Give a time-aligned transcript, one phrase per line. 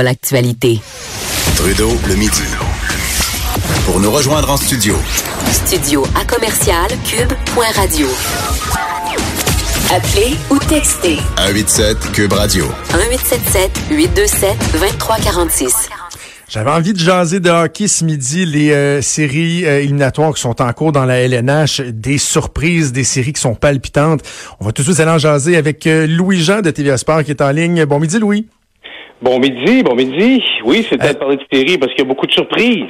[0.00, 0.80] L'actualité.
[1.56, 2.44] Trudeau le midi.
[3.84, 4.94] Pour nous rejoindre en studio.
[5.50, 8.06] Studio à commercial cube.radio.
[9.90, 11.16] Appelez ou textez.
[11.36, 12.66] 187 cube radio.
[12.92, 15.88] 1877 827 2346.
[16.48, 20.62] J'avais envie de jaser de hockey ce midi, les euh, séries euh, éliminatoires qui sont
[20.62, 24.20] en cours dans la LNH, des surprises, des séries qui sont palpitantes.
[24.60, 27.32] On va tout de suite aller en jaser avec euh, Louis-Jean de TVA Sport qui
[27.32, 27.84] est en ligne.
[27.84, 28.46] Bon midi Louis.
[29.20, 30.44] Bon midi, bon midi.
[30.64, 32.84] Oui, c'est peut-être parler de séries parce qu'il y a beaucoup de surprises.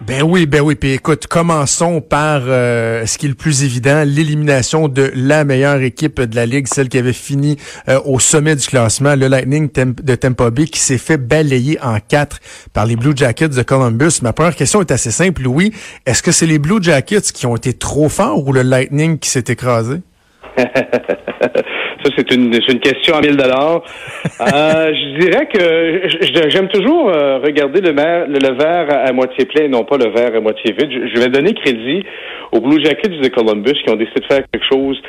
[0.00, 0.74] Ben oui, ben oui.
[0.74, 6.20] Puis écoute, commençons par ce qui est le plus évident, l'élimination de la meilleure équipe
[6.20, 7.56] de la ligue, celle qui avait fini
[8.04, 12.40] au sommet du classement, le Lightning de Tampa Bay, qui s'est fait balayer en quatre
[12.72, 14.20] par les Blue Jackets de Columbus.
[14.22, 15.72] Ma première question est assez simple, Louis.
[16.06, 19.28] Est-ce que c'est les Blue Jackets qui ont été trop forts ou le Lightning qui
[19.28, 20.00] s'est écrasé?
[22.06, 23.82] Ça, c'est une, une, question à 1000 dollars.
[24.38, 29.68] Euh, je dirais que j'aime toujours euh, regarder le, le, verre à, moitié plein et
[29.68, 30.90] non pas le verre à moitié vide.
[30.90, 32.04] Je, vais donner crédit
[32.52, 35.00] aux Blue Jackets de Columbus qui ont décidé de faire quelque chose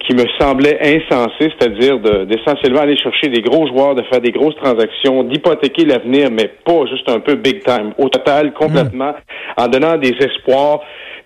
[0.00, 4.56] qui me semblait insensé, c'est-à-dire d'essentiellement aller chercher des gros joueurs, de faire des grosses
[4.56, 7.92] transactions, d'hypothéquer l'avenir, mais pas juste un peu big time.
[7.98, 9.14] Au total, complètement,
[9.56, 10.80] en donnant des espoirs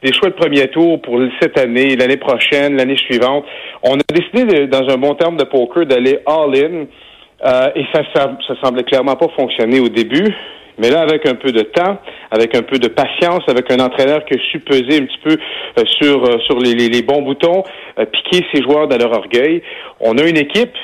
[0.06, 3.44] des choix de premier tour pour cette année, l'année prochaine, l'année suivante.
[3.82, 6.86] On a décidé, dans un bon terme de poker, d'aller all-in.
[7.44, 10.32] Euh, et ça, ça, ça semblait clairement pas fonctionner au début.
[10.78, 11.98] Mais là, avec un peu de temps,
[12.30, 15.36] avec un peu de patience, avec un entraîneur qui a su peser un petit peu
[15.78, 17.64] euh, sur, euh, sur les, les, bons boutons,
[18.12, 19.62] piquer ses joueurs dans leur orgueil,
[20.00, 20.74] on a une équipe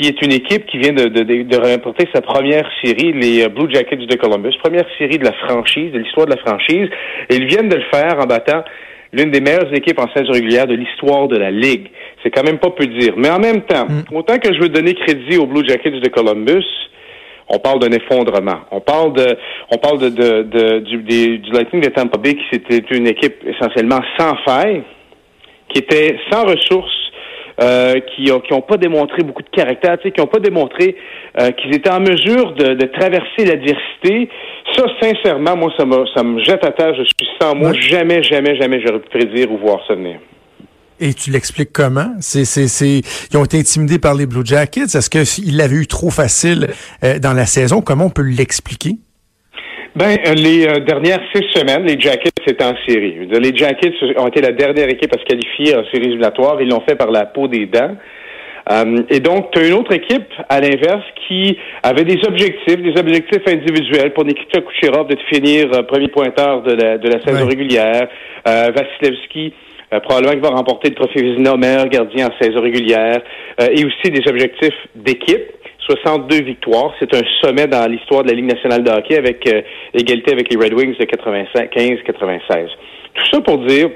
[0.00, 3.48] qui est une équipe qui vient de, de, de, remporter sa première série, les euh,
[3.48, 6.88] Blue Jackets de Columbus, première série de la franchise, de l'histoire de la franchise.
[7.28, 8.64] Et ils viennent de le faire en battant
[9.12, 11.88] l'une des meilleures équipes en saison régulière de l'histoire de la Ligue.
[12.22, 13.12] C'est quand même pas peu dire.
[13.16, 14.16] Mais en même temps, mm.
[14.16, 16.64] autant que je veux donner crédit aux Blue Jackets de Columbus,
[17.48, 18.60] on parle d'un effondrement.
[18.70, 19.36] On parle de,
[19.70, 24.00] on parle de, de, du, du Lightning de Tampa Bay qui c'était une équipe essentiellement
[24.18, 24.82] sans faille,
[25.68, 26.99] qui était sans ressources,
[27.60, 30.96] euh, qui n'ont qui ont pas démontré beaucoup de caractère, qui n'ont pas démontré
[31.40, 34.28] euh, qu'ils étaient en mesure de, de traverser l'adversité.
[34.76, 36.94] Ça, sincèrement, moi, ça, me, ça me jette à terre.
[36.94, 37.72] Je suis sans mots.
[37.72, 40.18] Jamais, jamais, jamais j'aurais pu prédire ou voir ça venir.
[41.02, 42.12] Et tu l'expliques comment?
[42.20, 43.00] C'est, c'est, c'est,
[43.30, 44.82] ils ont été intimidés par les Blue Jackets.
[44.82, 46.68] Est-ce qu'ils l'avaient eu trop facile
[47.02, 47.80] euh, dans la saison?
[47.80, 48.96] Comment on peut l'expliquer?
[49.96, 53.26] Ben, euh, les euh, dernières six semaines, les Jackets étaient en série.
[53.28, 56.62] Les Jackets ont été la dernière équipe à se qualifier en série éliminatoire.
[56.62, 57.96] Ils l'ont fait par la peau des dents.
[58.70, 63.00] Euh, et donc, tu as une autre équipe, à l'inverse, qui avait des objectifs, des
[63.00, 68.06] objectifs individuels pour Nikita Kucherov de finir premier pointeur de la, de la saison régulière.
[68.44, 69.52] Vasilevski,
[70.04, 73.22] probablement qui va remporter le trophée Vizina meilleur gardien en saison régulière.
[73.58, 75.59] et aussi des objectifs d'équipe.
[75.90, 76.94] 62 victoires.
[77.00, 79.62] C'est un sommet dans l'histoire de la Ligue nationale de hockey avec euh,
[79.94, 82.68] égalité avec les Red Wings de 95-96.
[83.14, 83.90] Tout ça pour dire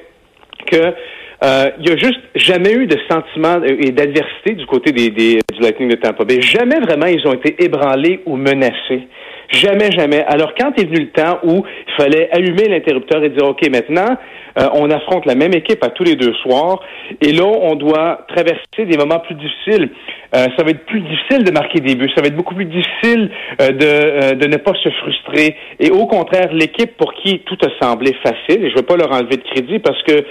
[0.66, 5.10] que euh, il n'y a juste jamais eu de sentiment et d'adversité du côté des,
[5.10, 6.40] des, du Lightning de Tampa Bay.
[6.40, 9.06] Jamais vraiment ils ont été ébranlés ou menacés.
[9.50, 10.24] Jamais, jamais.
[10.26, 14.16] Alors, quand est venu le temps où il fallait allumer l'interrupteur et dire, OK, maintenant,
[14.58, 16.80] euh, on affronte la même équipe à tous les deux soirs,
[17.20, 19.90] et là, on doit traverser des moments plus difficiles.
[20.34, 22.64] Euh, ça va être plus difficile de marquer des buts, ça va être beaucoup plus
[22.64, 25.56] difficile euh, de, de ne pas se frustrer.
[25.80, 28.96] Et au contraire, l'équipe pour qui tout a semblé facile, et je ne veux pas
[28.96, 30.24] leur enlever de crédit parce que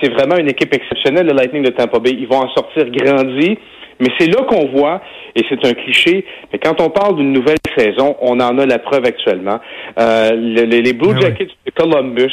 [0.00, 3.58] c'est vraiment une équipe exceptionnelle, le Lightning de Tampa Bay, ils vont en sortir grandis.
[4.02, 5.00] Mais c'est là qu'on voit,
[5.36, 8.78] et c'est un cliché, mais quand on parle d'une nouvelle saison, on en a la
[8.80, 9.60] preuve actuellement.
[9.98, 12.32] Euh, les, Blue ah Jackets de Columbus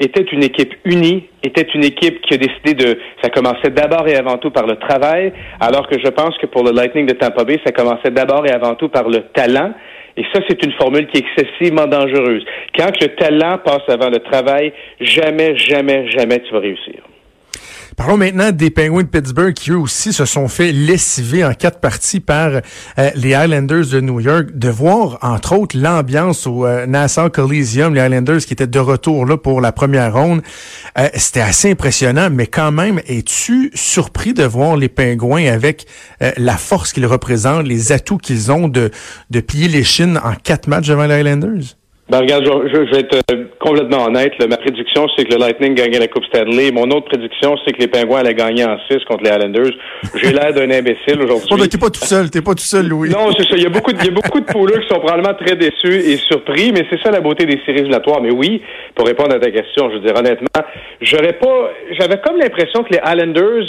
[0.00, 2.98] étaient une équipe unie, était une équipe qui a décidé de...
[3.22, 6.64] Ça commençait d'abord et avant tout par le travail, alors que je pense que pour
[6.64, 9.72] le Lightning de Tampa Bay, ça commençait d'abord et avant tout par le talent.
[10.16, 12.44] Et ça, c'est une formule qui est excessivement dangereuse.
[12.76, 17.02] Quand le talent passe avant le travail, jamais, jamais, jamais tu vas réussir.
[18.00, 21.80] Parlons maintenant des Penguins de Pittsburgh qui eux aussi se sont fait lessiver en quatre
[21.80, 24.46] parties par euh, les Islanders de New York.
[24.54, 29.26] De voir entre autres l'ambiance au euh, Nassau Coliseum, les Islanders qui étaient de retour
[29.26, 30.40] là pour la première ronde,
[30.98, 32.30] euh, c'était assez impressionnant.
[32.32, 35.84] Mais quand même, es-tu surpris de voir les Penguins avec
[36.38, 38.90] la force qu'ils représentent, les atouts qu'ils ont de
[39.28, 41.76] de plier les chines en quatre matchs devant les Islanders?
[42.10, 44.32] Ben, regarde, je, vais être euh, complètement honnête.
[44.48, 46.72] ma prédiction, c'est que le Lightning gagnait la Coupe Stanley.
[46.72, 49.70] Mon autre prédiction, c'est que les Pingouins allaient gagner en 6 contre les Islanders.
[50.16, 51.48] J'ai l'air d'un imbécile aujourd'hui.
[51.52, 53.10] Oh, t'es pas tout seul, t'es pas tout seul, Louis.
[53.10, 53.54] Non, c'est ça.
[53.56, 55.54] Il y a beaucoup de, il y a beaucoup de pouleux qui sont probablement très
[55.54, 58.20] déçus et surpris, mais c'est ça la beauté des séries éliminatoires.
[58.20, 58.60] Mais oui,
[58.96, 60.64] pour répondre à ta question, je veux dire honnêtement,
[61.00, 63.68] j'aurais pas, j'avais comme l'impression que les Islanders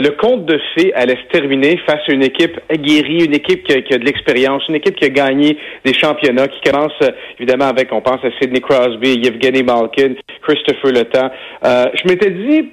[0.00, 3.74] le conte de fées allait se terminer face à une équipe aguerrie, une équipe qui
[3.74, 7.92] a, de l'expérience, une équipe qui a gagné des championnats, qui commence euh, évidemment avec,
[7.92, 11.02] on pense à Sidney Crosby, Yevgeny Malkin, Christopher Le
[11.64, 12.70] Euh, je m'étais dit,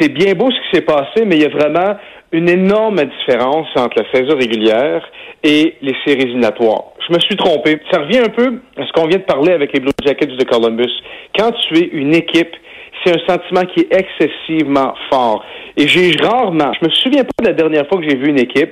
[0.00, 1.96] c'est bien beau ce qui s'est passé, mais il y a vraiment
[2.32, 5.08] une énorme différence entre la saison régulière
[5.42, 6.92] et les séries éliminatoires.
[7.08, 7.78] Je me suis trompé.
[7.90, 10.44] Ça revient un peu à ce qu'on vient de parler avec les Blue Jackets de
[10.44, 10.92] Columbus.
[11.38, 12.54] Quand tu es une équipe,
[13.04, 15.44] c'est un sentiment qui est excessivement fort.
[15.78, 18.40] Et j'ai rarement, je me souviens pas de la dernière fois que j'ai vu une
[18.40, 18.70] équipe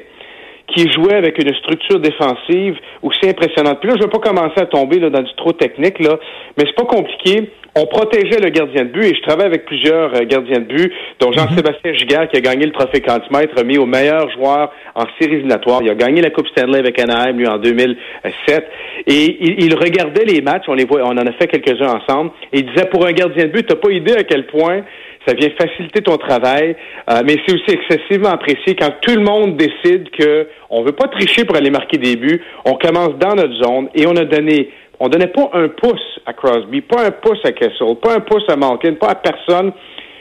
[0.74, 3.78] qui jouait avec une structure défensive aussi impressionnante.
[3.80, 6.18] Puis là, je veux pas commencer à tomber là, dans du trop technique, là,
[6.58, 10.14] mais c'est pas compliqué on protégeait le gardien de but et je travaille avec plusieurs
[10.14, 11.98] euh, gardiens de but, dont Jean-Sébastien mhm.
[11.98, 15.80] Giguère qui a gagné le trophée Cantimètre, remis au meilleur joueur en séries éliminatoires.
[15.82, 18.66] Il a gagné la Coupe Stanley avec Anaheim, lui, en 2007.
[19.06, 22.60] Et il, regardait les matchs, on les voit, on en a fait quelques-uns ensemble, et
[22.60, 24.82] il disait, pour un gardien de but, t'as pas idée à quel point
[25.26, 26.76] ça vient faciliter ton travail,
[27.10, 31.08] euh, mais c'est aussi excessivement apprécié quand tout le monde décide que on veut pas
[31.08, 34.70] tricher pour aller marquer des buts, on commence dans notre zone et on a donné
[34.98, 38.48] on donnait pas un pouce à Crosby, pas un pouce à Kessel, pas un pouce
[38.48, 39.72] à Malkin, pas à personne.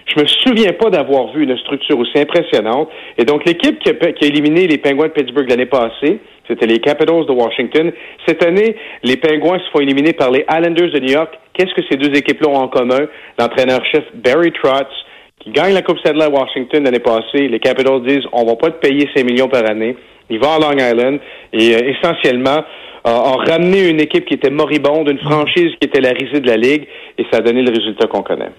[0.06, 2.90] Je me souviens pas d'avoir vu une structure aussi impressionnante.
[3.18, 7.26] Et donc, l'équipe qui a, éliminé les Penguins de Pittsburgh l'année passée, c'était les Capitals
[7.26, 7.92] de Washington.
[8.28, 11.34] Cette année, les Penguins se font éliminer par les Islanders de New York.
[11.54, 13.08] Qu'est-ce que ces deux équipes-là ont en commun?
[13.40, 14.94] L'entraîneur-chef Barry Trotz,
[15.40, 17.48] qui gagne la Coupe Stanley à Washington l'année passée.
[17.48, 19.98] Les Capitals disent, on va pas te payer 5 millions par année.
[20.30, 21.20] Il va à Long Island
[21.54, 22.64] et euh, essentiellement,
[23.04, 26.58] a, ramené une équipe qui était moribonde, une franchise qui était la risée de la
[26.58, 26.88] Ligue,
[27.18, 28.52] et ça a donné le résultat qu'on connaît.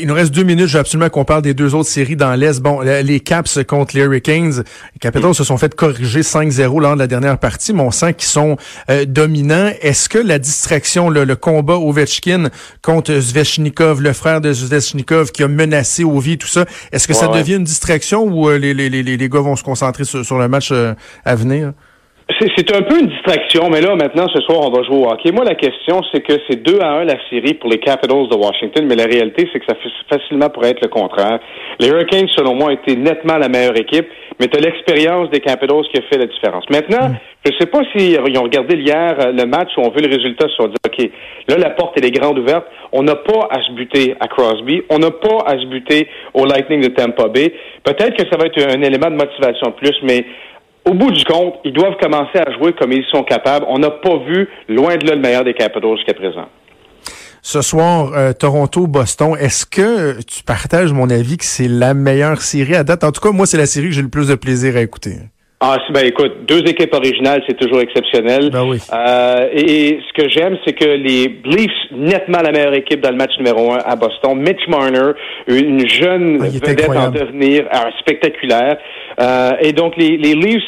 [0.00, 0.68] Il nous reste deux minutes.
[0.68, 2.60] Je veux absolument qu'on parle des deux autres séries dans l'Est.
[2.60, 4.62] Bon, les Caps contre les Hurricanes.
[4.94, 8.14] Les Capitals se sont fait corriger 5-0 lors de la dernière partie, mais on sent
[8.14, 8.56] qu'ils sont
[8.90, 9.70] euh, dominants.
[9.80, 12.50] Est-ce que la distraction, le, combat Ovechkin
[12.82, 17.28] contre Zvechnikov, le frère de Zvechnikov qui a menacé Ovi, tout ça, est-ce que ça
[17.28, 20.48] devient une distraction ou euh, les, les, les, les, gars vont se concentrer sur, le
[20.48, 20.94] match euh,
[21.24, 21.72] à venir?
[22.38, 25.32] C'est un peu une distraction, mais là, maintenant, ce soir, on va jouer au hockey.
[25.32, 28.36] Moi, la question, c'est que c'est 2 à 1 la série pour les Capitals de
[28.36, 29.74] Washington, mais la réalité, c'est que ça
[30.08, 31.40] facilement pourrait être le contraire.
[31.80, 34.06] Les Hurricanes, selon moi, étaient nettement la meilleure équipe,
[34.38, 36.64] mais tu l'expérience des Capitals qui a fait la différence.
[36.70, 37.16] Maintenant, mm.
[37.46, 40.14] je ne sais pas s'ils ont regardé hier euh, le match où on veut le
[40.14, 41.10] résultat, sur dire, OK,
[41.48, 42.66] là, la porte, elle est grande ouverte.
[42.92, 44.82] On n'a pas à se buter à Crosby.
[44.88, 47.52] On n'a pas à se buter au Lightning de Tampa Bay.
[47.84, 50.24] Peut-être que ça va être un élément de motivation de plus, mais
[50.90, 53.64] au bout du compte, ils doivent commencer à jouer comme ils sont capables.
[53.68, 56.46] On n'a pas vu, loin de là, le meilleur des Capitals jusqu'à présent.
[57.42, 62.74] Ce soir, euh, Toronto-Boston, est-ce que tu partages mon avis que c'est la meilleure série
[62.74, 63.04] à date?
[63.04, 65.12] En tout cas, moi, c'est la série que j'ai le plus de plaisir à écouter.
[65.62, 68.48] Ah, ben écoute, deux équipes originales, c'est toujours exceptionnel.
[68.50, 68.78] Ben oui.
[68.94, 73.16] Euh, et, ce que j'aime, c'est que les Leafs, nettement la meilleure équipe dans le
[73.16, 74.38] match numéro un à Boston.
[74.38, 75.12] Mitch Marner,
[75.48, 78.78] une jeune ah, vedette en devenir euh, spectaculaire.
[79.20, 80.62] Euh, et donc les, les Leafs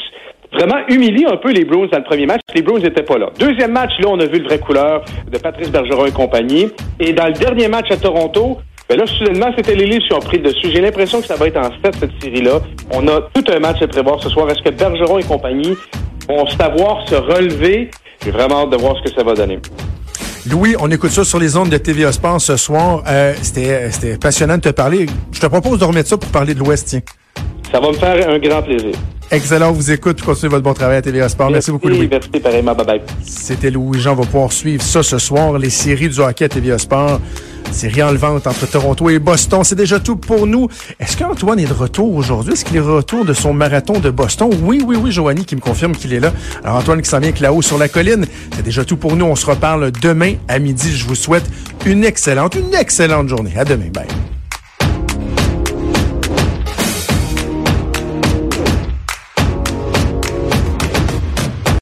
[0.53, 2.43] vraiment humilient un peu les Bruins dans le premier match.
[2.55, 3.31] Les Bruins n'étaient pas là.
[3.39, 6.69] Deuxième match, là, on a vu le vrai couleur de Patrice Bergeron et compagnie.
[7.01, 8.59] Et dans le dernier match à Toronto,
[8.93, 10.71] ben là, soudainement, c'était les Leafs qui ont pris le dessus.
[10.71, 12.61] J'ai l'impression que ça va être en 7, cette série-là.
[12.91, 14.51] On a tout un match à prévoir ce soir.
[14.51, 15.75] Est-ce que Bergeron et compagnie
[16.29, 17.91] vont savoir se relever?
[18.23, 19.61] J'ai vraiment hâte de voir ce que ça va donner.
[20.51, 23.03] Louis, on écoute ça sur les ondes de TVA Sport ce soir.
[23.09, 25.07] Euh, C'était passionnant de te parler.
[25.33, 27.01] Je te propose de remettre ça pour parler de l'Ouest, tiens.
[27.73, 28.93] Ça va me faire un grand plaisir.
[29.31, 30.21] Excellent, on vous écoute.
[30.21, 31.51] Continuez votre bon travail à TVA Sport.
[31.51, 32.09] Merci, beaucoup, Louis.
[32.11, 32.75] Merci, pareillement.
[32.75, 33.01] Bye bye.
[33.23, 34.13] C'était Louis-Jean.
[34.13, 37.19] On va pouvoir suivre ça ce soir, les séries du hockey à TVA Sport.
[37.71, 39.63] Série enlevante entre Toronto et Boston.
[39.65, 40.69] C'est déjà tout pour nous.
[41.01, 42.53] Est-ce qu'Antoine est de retour aujourd'hui?
[42.55, 44.51] Est-ce qu'il est de retour de son marathon de Boston?
[44.63, 46.33] Oui, oui, oui, Joanie qui me confirme qu'il est là.
[46.65, 48.27] Alors Antoine qui s'en vient là-haut sur la colline.
[48.55, 49.25] C'est déjà tout pour nous.
[49.25, 50.97] On se reparle demain à midi.
[50.97, 51.45] Je vous souhaite
[51.87, 53.53] une excellente, une excellente journée.
[53.57, 53.89] À demain.
[53.93, 54.07] Bye.